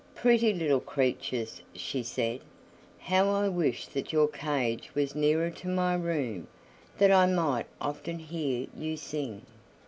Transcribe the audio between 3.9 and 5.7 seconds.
your cage was nearer to